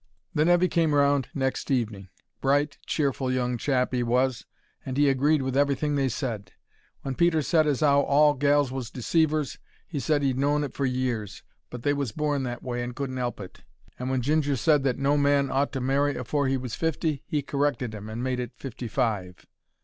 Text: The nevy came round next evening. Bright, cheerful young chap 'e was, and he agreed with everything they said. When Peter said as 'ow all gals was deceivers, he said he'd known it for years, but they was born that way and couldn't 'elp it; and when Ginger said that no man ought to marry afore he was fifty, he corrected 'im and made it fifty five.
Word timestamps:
The 0.33 0.45
nevy 0.45 0.67
came 0.67 0.95
round 0.95 1.27
next 1.35 1.69
evening. 1.69 2.09
Bright, 2.41 2.79
cheerful 2.87 3.31
young 3.31 3.55
chap 3.59 3.93
'e 3.93 4.01
was, 4.01 4.47
and 4.83 4.97
he 4.97 5.07
agreed 5.07 5.43
with 5.43 5.55
everything 5.55 5.93
they 5.93 6.09
said. 6.09 6.53
When 7.03 7.13
Peter 7.13 7.43
said 7.43 7.67
as 7.67 7.83
'ow 7.83 8.01
all 8.01 8.33
gals 8.33 8.71
was 8.71 8.89
deceivers, 8.89 9.59
he 9.85 9.99
said 9.99 10.23
he'd 10.23 10.39
known 10.39 10.63
it 10.63 10.73
for 10.73 10.87
years, 10.87 11.43
but 11.69 11.83
they 11.83 11.93
was 11.93 12.13
born 12.13 12.41
that 12.45 12.63
way 12.63 12.81
and 12.81 12.95
couldn't 12.95 13.19
'elp 13.19 13.39
it; 13.41 13.63
and 13.99 14.09
when 14.09 14.23
Ginger 14.23 14.55
said 14.55 14.81
that 14.85 14.97
no 14.97 15.17
man 15.17 15.51
ought 15.51 15.71
to 15.73 15.79
marry 15.81 16.15
afore 16.15 16.47
he 16.47 16.57
was 16.57 16.73
fifty, 16.73 17.23
he 17.27 17.43
corrected 17.43 17.93
'im 17.93 18.09
and 18.09 18.23
made 18.23 18.39
it 18.39 18.53
fifty 18.57 18.87
five. 18.87 19.45